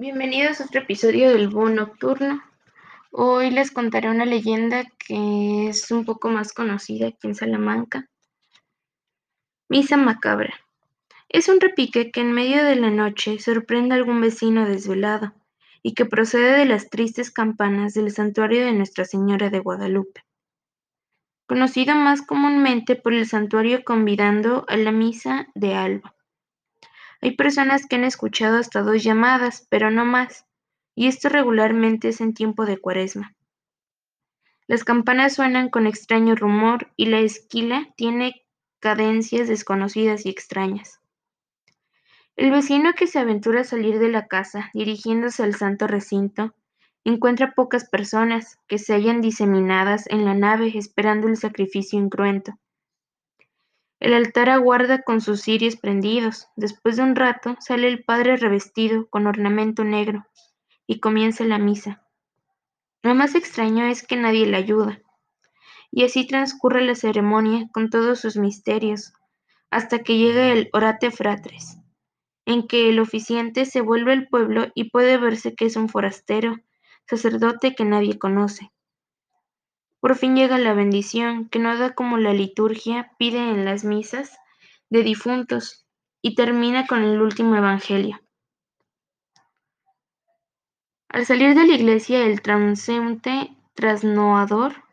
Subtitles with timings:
[0.00, 2.42] Bienvenidos a otro episodio del Búho Nocturno.
[3.10, 8.08] Hoy les contaré una leyenda que es un poco más conocida aquí en Salamanca.
[9.68, 10.54] Misa macabra.
[11.28, 15.34] Es un repique que en medio de la noche sorprende a algún vecino desvelado
[15.82, 20.24] y que procede de las tristes campanas del santuario de Nuestra Señora de Guadalupe,
[21.46, 26.14] conocido más comúnmente por el santuario convidando a la misa de alba.
[27.22, 30.46] Hay personas que han escuchado hasta dos llamadas, pero no más,
[30.94, 33.34] y esto regularmente es en tiempo de cuaresma.
[34.66, 38.46] Las campanas suenan con extraño rumor y la esquila tiene
[38.78, 41.00] cadencias desconocidas y extrañas.
[42.36, 46.54] El vecino que se aventura a salir de la casa dirigiéndose al santo recinto
[47.04, 52.58] encuentra pocas personas que se hallan diseminadas en la nave esperando el sacrificio incruento.
[54.00, 56.48] El altar aguarda con sus cirios prendidos.
[56.56, 60.26] Después de un rato sale el padre revestido con ornamento negro
[60.86, 62.02] y comienza la misa.
[63.02, 65.02] Lo más extraño es que nadie le ayuda.
[65.90, 69.12] Y así transcurre la ceremonia con todos sus misterios,
[69.70, 71.76] hasta que llega el orate fratres,
[72.46, 76.56] en que el oficiante se vuelve al pueblo y puede verse que es un forastero,
[77.06, 78.70] sacerdote que nadie conoce.
[80.00, 84.38] Por fin llega la bendición, que no da como la liturgia pide en las misas
[84.88, 85.86] de difuntos,
[86.22, 88.20] y termina con el último evangelio.
[91.08, 94.84] Al salir de la iglesia, el transeúnte trasnoador,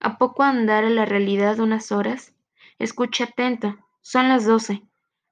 [0.00, 2.34] a poco andar a la realidad unas horas,
[2.78, 4.82] escucha atento, son las doce,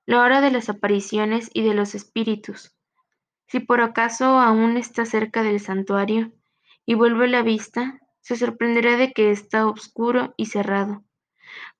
[0.06, 2.74] la hora de las apariciones y de los espíritus.
[3.46, 6.32] Si por acaso aún está cerca del santuario
[6.86, 11.04] y vuelve la vista, se sorprenderá de que está oscuro y cerrado,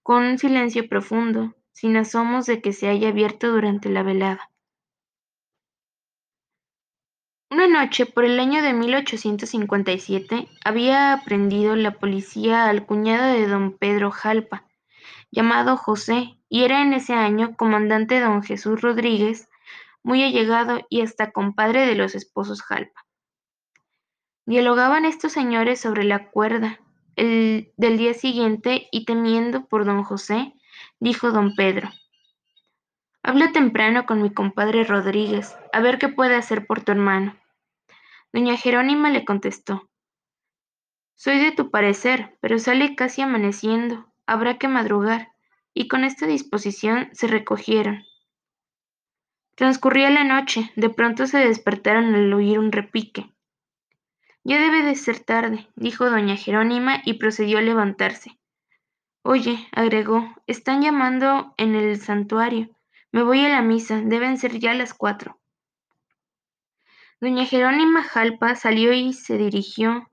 [0.03, 4.51] con un silencio profundo, sin asomos de que se haya abierto durante la velada.
[7.51, 13.79] Una noche, por el año de 1857, había aprendido la policía al cuñado de don
[13.79, 14.67] Pedro Jalpa,
[15.31, 19.49] llamado José, y era en ese año comandante don Jesús Rodríguez,
[20.03, 23.07] muy allegado y hasta compadre de los esposos Jalpa.
[24.47, 26.79] Dialogaban estos señores sobre la cuerda
[27.17, 30.53] el del día siguiente y temiendo por don José,
[31.01, 31.91] dijo don Pedro,
[33.23, 37.35] Habla temprano con mi compadre Rodríguez, a ver qué puede hacer por tu hermano.
[38.35, 39.89] Doña Jerónima le contestó,
[41.15, 45.29] Soy de tu parecer, pero sale casi amaneciendo, habrá que madrugar,
[45.73, 48.05] y con esta disposición se recogieron.
[49.55, 53.34] Transcurría la noche, de pronto se despertaron al oír un repique.
[54.47, 58.39] Ya debe de ser tarde, dijo doña Jerónima y procedió a levantarse.
[59.23, 62.69] Oye, agregó, están llamando en el santuario.
[63.11, 65.41] Me voy a la misa, deben ser ya las cuatro.
[67.21, 70.11] Doña Jerónima Jalpa salió y se dirigió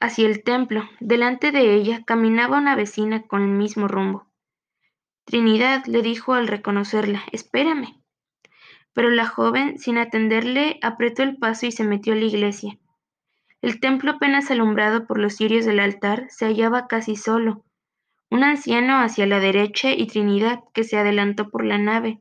[0.00, 0.88] hacia el templo.
[0.98, 4.26] Delante de ella caminaba una vecina con el mismo rumbo.
[5.26, 7.97] Trinidad le dijo al reconocerla, espérame
[8.92, 12.78] pero la joven, sin atenderle, apretó el paso y se metió a la iglesia.
[13.60, 17.64] El templo apenas alumbrado por los cirios del altar se hallaba casi solo,
[18.30, 22.20] un anciano hacia la derecha y Trinidad, que se adelantó por la nave.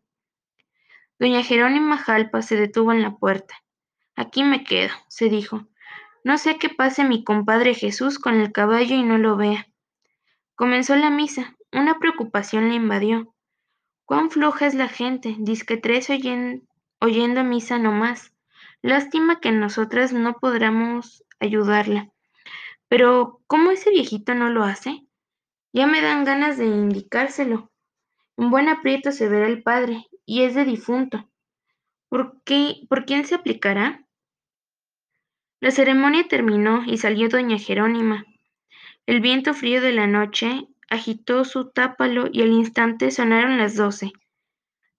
[1.20, 3.56] Doña Jerónima Jalpa se detuvo en la puerta.
[4.16, 5.68] Aquí me quedo, se dijo.
[6.24, 9.68] No sé qué pase mi compadre Jesús con el caballo y no lo vea.
[10.56, 11.56] Comenzó la misa.
[11.74, 13.34] Una preocupación le invadió.
[14.08, 15.36] Cuán floja es la gente,
[15.68, 16.66] que tres oyen,
[17.02, 18.32] oyendo misa no más.
[18.82, 22.10] Lástima que nosotras no podamos ayudarla.
[22.88, 25.06] Pero, ¿cómo ese viejito no lo hace?
[25.74, 27.70] Ya me dan ganas de indicárselo.
[28.38, 31.30] En buen aprieto se verá el padre, y es de difunto.
[32.08, 32.86] ¿Por qué?
[32.88, 34.08] ¿Por quién se aplicará?
[35.60, 38.24] La ceremonia terminó y salió doña Jerónima.
[39.06, 44.14] El viento frío de la noche agitó su tápalo y al instante sonaron las doce.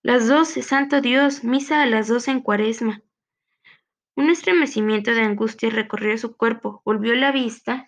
[0.03, 3.03] Las doce, santo Dios, misa a las doce en cuaresma.
[4.15, 7.87] Un estremecimiento de angustia recorrió su cuerpo, volvió la vista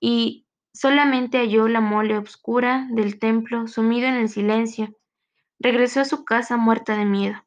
[0.00, 4.96] y solamente halló la mole oscura del templo sumido en el silencio.
[5.58, 7.44] Regresó a su casa muerta de miedo.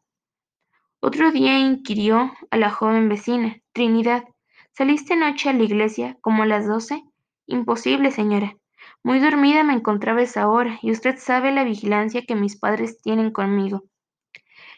[1.00, 4.24] Otro día inquirió a la joven vecina, Trinidad,
[4.72, 7.04] ¿saliste anoche a la iglesia como a las doce?
[7.46, 8.56] Imposible, señora.
[9.04, 13.32] Muy dormida me encontraba esa hora, y usted sabe la vigilancia que mis padres tienen
[13.32, 13.84] conmigo.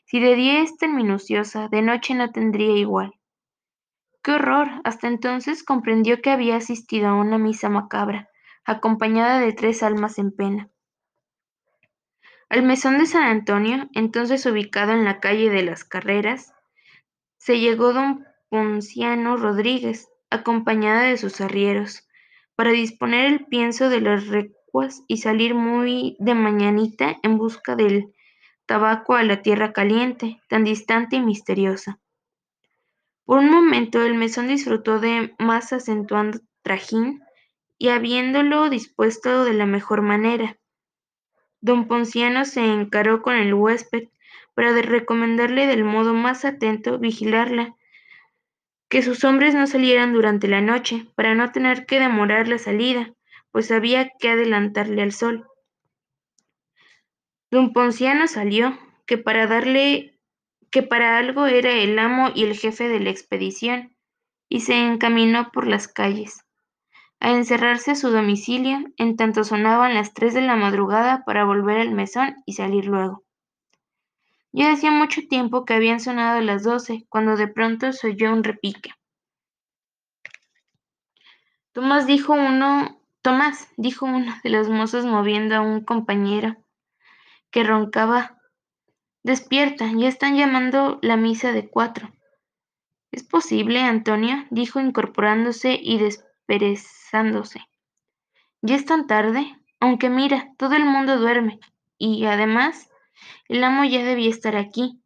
[0.05, 3.13] Si de día es tan minuciosa, de noche no tendría igual.
[4.23, 4.67] ¡Qué horror!
[4.83, 8.27] Hasta entonces comprendió que había asistido a una misa macabra,
[8.65, 10.69] acompañada de tres almas en pena.
[12.49, 16.53] Al mesón de San Antonio, entonces ubicado en la calle de las Carreras,
[17.37, 22.04] se llegó don Ponciano Rodríguez, acompañada de sus arrieros,
[22.55, 28.13] para disponer el pienso de las recuas y salir muy de mañanita en busca del
[28.65, 31.99] tabaco a la tierra caliente, tan distante y misteriosa.
[33.25, 37.21] Por un momento el mesón disfrutó de más acentuando trajín
[37.77, 40.57] y habiéndolo dispuesto de la mejor manera.
[41.61, 44.09] Don Ponciano se encaró con el huésped
[44.53, 47.75] para recomendarle del modo más atento vigilarla,
[48.89, 53.13] que sus hombres no salieran durante la noche, para no tener que demorar la salida,
[53.51, 55.47] pues había que adelantarle al sol.
[57.51, 60.19] Don Ponciano salió, que para darle
[60.71, 63.95] que para algo era el amo y el jefe de la expedición,
[64.49, 66.45] y se encaminó por las calles
[67.25, 71.79] a encerrarse a su domicilio en tanto sonaban las tres de la madrugada para volver
[71.79, 73.24] al mesón y salir luego.
[74.57, 78.41] Ya hacía mucho tiempo que habían sonado las doce, cuando de pronto se oyó un
[78.41, 78.93] repique.
[81.73, 86.55] Tomás dijo uno, Tomás, dijo uno de los mozos moviendo a un compañero
[87.51, 88.39] que roncaba.
[89.23, 92.13] Despierta, ya están llamando la misa de cuatro.
[93.11, 94.45] ¿Es posible, Antonio?
[94.51, 97.59] dijo incorporándose y desperezándose.
[98.61, 101.59] Ya es tan tarde, aunque mira, todo el mundo duerme,
[101.97, 102.89] y además
[103.47, 105.01] el amo ya debía estar aquí.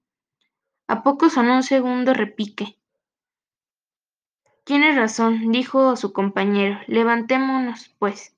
[0.87, 2.77] A poco sonó un segundo repique.
[4.63, 6.79] Tienes razón, dijo su compañero.
[6.87, 8.35] Levantémonos, pues.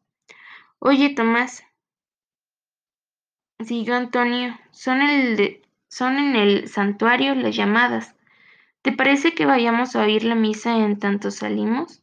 [0.79, 1.63] Oye, Tomás,
[3.59, 8.15] siguió Antonio, son, el son en el santuario las llamadas.
[8.81, 12.01] ¿Te parece que vayamos a oír la misa en tanto salimos?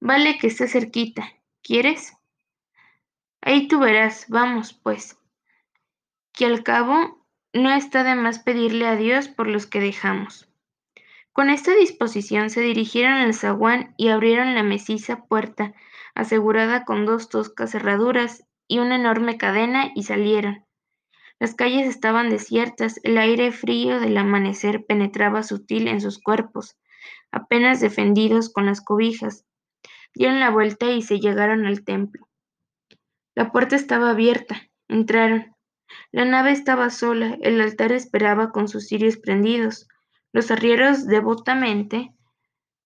[0.00, 1.32] Vale que está cerquita.
[1.62, 2.14] ¿Quieres?
[3.40, 4.26] Ahí tú verás.
[4.28, 5.17] Vamos, pues
[6.38, 10.48] que al cabo no está de más pedirle a Dios por los que dejamos.
[11.32, 15.74] Con esta disposición se dirigieron al zaguán y abrieron la mesiza puerta,
[16.14, 20.64] asegurada con dos toscas cerraduras y una enorme cadena, y salieron.
[21.40, 26.76] Las calles estaban desiertas, el aire frío del amanecer penetraba sutil en sus cuerpos,
[27.32, 29.44] apenas defendidos con las cobijas.
[30.14, 32.28] Dieron la vuelta y se llegaron al templo.
[33.34, 34.62] La puerta estaba abierta.
[34.86, 35.57] Entraron.
[36.10, 39.88] La nave estaba sola, el altar esperaba con sus cirios prendidos.
[40.32, 42.12] Los arrieros devotamente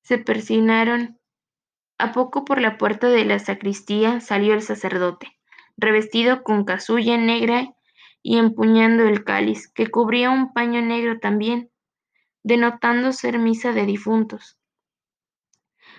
[0.03, 1.19] se persinaron.
[1.99, 5.39] A poco por la puerta de la sacristía salió el sacerdote,
[5.77, 7.75] revestido con casulla negra
[8.23, 11.71] y empuñando el cáliz, que cubría un paño negro también,
[12.43, 14.59] denotando ser misa de difuntos.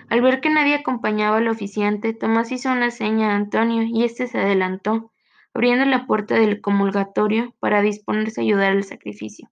[0.10, 4.28] Al ver que nadie acompañaba al oficiante, Tomás hizo una seña a Antonio y éste
[4.28, 5.13] se adelantó
[5.54, 9.52] abriendo la puerta del comulgatorio para disponerse a ayudar al sacrificio.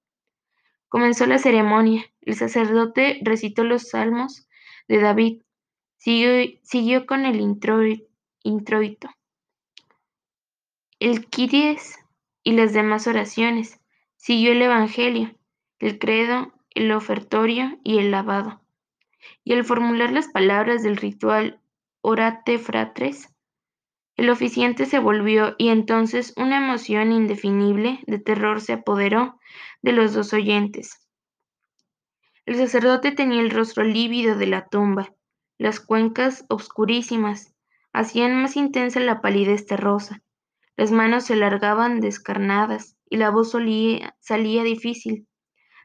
[0.90, 2.04] Comenzó la ceremonia.
[2.22, 4.48] El sacerdote recitó los salmos
[4.88, 5.42] de David.
[5.96, 9.10] Siguió, con el introito,
[11.00, 12.00] el Kiries
[12.44, 13.80] y las demás oraciones.
[14.18, 15.34] Siguió el Evangelio,
[15.80, 18.62] el credo, el ofertorio y el lavado.
[19.44, 21.62] Y al formular las palabras del ritual
[22.02, 23.31] Orate Fratres,
[24.22, 29.40] el oficiante se volvió y entonces una emoción indefinible de terror se apoderó
[29.82, 31.08] de los dos oyentes.
[32.46, 35.12] El sacerdote tenía el rostro lívido de la tumba,
[35.58, 37.56] las cuencas obscurísimas
[37.94, 40.22] hacían más intensa la palidez terrosa,
[40.78, 43.50] las manos se largaban descarnadas y la voz
[44.20, 45.26] salía difícil,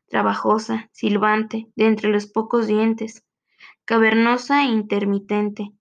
[0.09, 3.25] trabajosa, silbante, de entre los pocos dientes,
[3.87, 5.73] cavernosa e intermitente,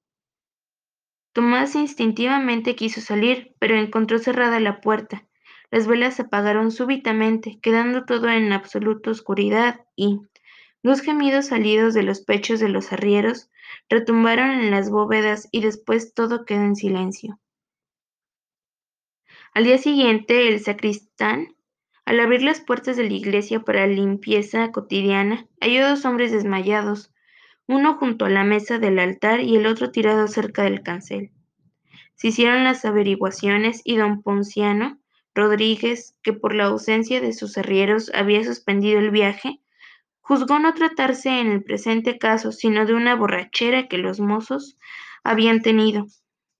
[1.35, 5.27] Tomás instintivamente quiso salir, pero encontró cerrada la puerta.
[5.69, 10.21] Las velas se apagaron súbitamente, quedando todo en absoluta oscuridad, y
[10.81, 13.49] dos gemidos salidos de los pechos de los arrieros
[13.89, 17.37] retumbaron en las bóvedas y después todo quedó en silencio.
[19.53, 21.57] Al día siguiente, el sacristán,
[22.05, 27.11] al abrir las puertas de la iglesia para limpieza cotidiana, halló dos hombres desmayados,
[27.67, 31.31] uno junto a la mesa del altar y el otro tirado cerca del cancel.
[32.15, 34.99] Se hicieron las averiguaciones y don Ponciano
[35.33, 39.59] Rodríguez, que por la ausencia de sus arrieros había suspendido el viaje,
[40.21, 44.77] juzgó no tratarse en el presente caso sino de una borrachera que los mozos
[45.23, 46.07] habían tenido,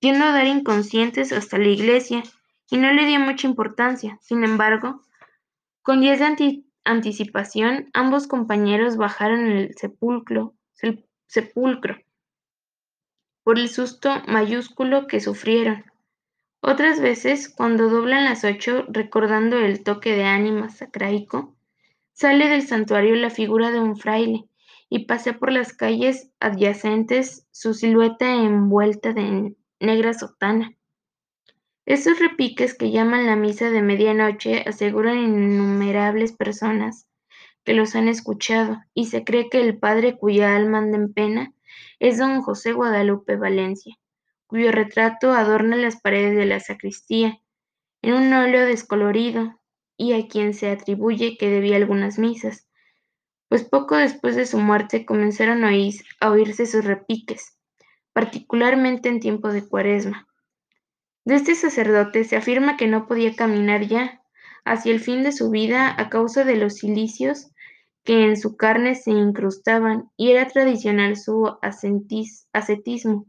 [0.01, 2.23] yendo a dar inconscientes hasta la iglesia,
[2.69, 4.17] y no le dio mucha importancia.
[4.21, 5.01] Sin embargo,
[5.83, 10.55] con días de anticipación, ambos compañeros bajaron el sepulcro
[11.27, 11.97] sepulcro,
[13.43, 15.85] por el susto mayúsculo que sufrieron.
[16.61, 21.55] Otras veces, cuando doblan las ocho, recordando el toque de ánima sacraico,
[22.17, 24.47] Sale del santuario la figura de un fraile
[24.89, 30.71] y pasea por las calles adyacentes su silueta envuelta de negra sotana.
[31.85, 37.05] Esos repiques que llaman la misa de medianoche aseguran innumerables personas
[37.65, 41.53] que los han escuchado, y se cree que el padre cuya alma anda en pena
[41.99, 43.97] es don José Guadalupe Valencia,
[44.47, 47.41] cuyo retrato adorna las paredes de la sacristía,
[48.01, 49.59] en un óleo descolorido,
[49.97, 52.67] y a quien se atribuye que debía algunas misas,
[53.47, 57.57] pues poco después de su muerte comenzaron a oírse sus repiques,
[58.13, 60.27] particularmente en tiempo de cuaresma.
[61.23, 64.21] De este sacerdote se afirma que no podía caminar ya
[64.65, 67.51] hacia el fin de su vida a causa de los cilicios
[68.05, 73.25] que en su carne se incrustaban, y era tradicional su ascetismo,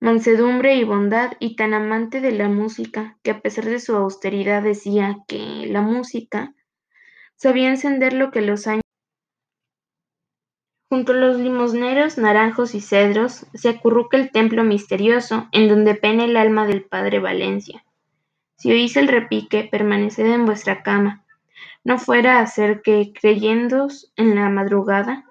[0.00, 4.62] mansedumbre y bondad, y tan amante de la música, que a pesar de su austeridad
[4.62, 6.54] decía que la música
[7.36, 8.80] sabía encender lo que los años
[10.92, 16.24] Junto a los limosneros, naranjos y cedros se acurruca el templo misterioso, en donde pene
[16.24, 17.84] el alma del padre Valencia.
[18.56, 21.24] Si oís el repique, permaneced en vuestra cama.
[21.84, 25.24] No fuera a ser que, creyéndos en la madrugada,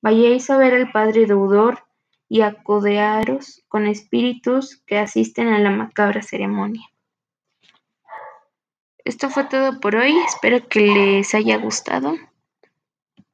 [0.00, 1.84] vayáis a ver al padre deudor
[2.28, 6.86] y a codearos con espíritus que asisten a la macabra ceremonia.
[9.04, 12.16] Esto fue todo por hoy, espero que les haya gustado.